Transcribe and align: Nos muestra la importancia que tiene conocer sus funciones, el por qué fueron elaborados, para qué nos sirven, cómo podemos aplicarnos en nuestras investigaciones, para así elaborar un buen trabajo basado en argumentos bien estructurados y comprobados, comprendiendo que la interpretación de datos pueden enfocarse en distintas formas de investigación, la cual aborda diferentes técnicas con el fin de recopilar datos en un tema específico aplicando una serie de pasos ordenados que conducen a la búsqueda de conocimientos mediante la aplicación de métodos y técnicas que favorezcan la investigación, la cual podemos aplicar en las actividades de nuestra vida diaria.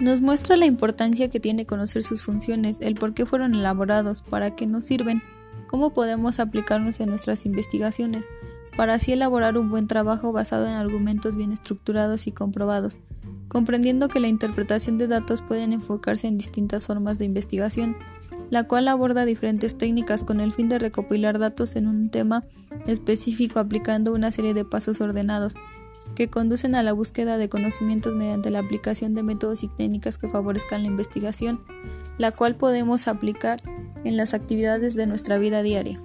Nos 0.00 0.22
muestra 0.22 0.56
la 0.56 0.64
importancia 0.64 1.28
que 1.28 1.40
tiene 1.40 1.66
conocer 1.66 2.02
sus 2.02 2.22
funciones, 2.22 2.80
el 2.80 2.94
por 2.94 3.12
qué 3.12 3.26
fueron 3.26 3.54
elaborados, 3.54 4.22
para 4.22 4.56
qué 4.56 4.66
nos 4.66 4.86
sirven, 4.86 5.22
cómo 5.66 5.92
podemos 5.92 6.40
aplicarnos 6.40 7.00
en 7.00 7.10
nuestras 7.10 7.44
investigaciones, 7.44 8.30
para 8.78 8.94
así 8.94 9.12
elaborar 9.12 9.58
un 9.58 9.68
buen 9.68 9.88
trabajo 9.88 10.32
basado 10.32 10.66
en 10.66 10.72
argumentos 10.72 11.36
bien 11.36 11.52
estructurados 11.52 12.26
y 12.26 12.32
comprobados, 12.32 12.98
comprendiendo 13.48 14.08
que 14.08 14.20
la 14.20 14.28
interpretación 14.28 14.96
de 14.96 15.06
datos 15.06 15.42
pueden 15.42 15.74
enfocarse 15.74 16.28
en 16.28 16.38
distintas 16.38 16.86
formas 16.86 17.18
de 17.18 17.26
investigación, 17.26 17.94
la 18.48 18.66
cual 18.66 18.88
aborda 18.88 19.26
diferentes 19.26 19.76
técnicas 19.76 20.24
con 20.24 20.40
el 20.40 20.52
fin 20.52 20.70
de 20.70 20.78
recopilar 20.78 21.38
datos 21.38 21.76
en 21.76 21.86
un 21.86 22.08
tema 22.08 22.42
específico 22.86 23.60
aplicando 23.60 24.14
una 24.14 24.32
serie 24.32 24.54
de 24.54 24.64
pasos 24.64 25.02
ordenados 25.02 25.56
que 26.14 26.28
conducen 26.28 26.74
a 26.74 26.82
la 26.82 26.92
búsqueda 26.92 27.38
de 27.38 27.48
conocimientos 27.48 28.14
mediante 28.14 28.50
la 28.50 28.60
aplicación 28.60 29.14
de 29.14 29.22
métodos 29.22 29.62
y 29.62 29.68
técnicas 29.68 30.18
que 30.18 30.28
favorezcan 30.28 30.82
la 30.82 30.88
investigación, 30.88 31.60
la 32.18 32.32
cual 32.32 32.54
podemos 32.54 33.08
aplicar 33.08 33.60
en 34.04 34.16
las 34.16 34.34
actividades 34.34 34.94
de 34.94 35.06
nuestra 35.06 35.38
vida 35.38 35.62
diaria. 35.62 35.98